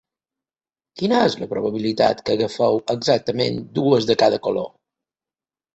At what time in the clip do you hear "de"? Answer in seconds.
4.13-4.21